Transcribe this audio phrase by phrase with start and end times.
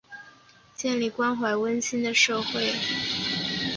[0.73, 2.73] 建立关怀温馨的社会